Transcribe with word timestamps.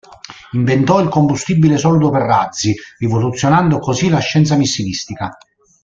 Inventò 0.53 0.99
il 0.99 1.09
combustibile 1.09 1.77
solido 1.77 2.09
per 2.09 2.23
razzi, 2.23 2.73
rivoluzionando 2.97 3.77
così 3.77 4.09
la 4.09 4.17
scienza 4.17 4.55
missilistica. 4.55 5.37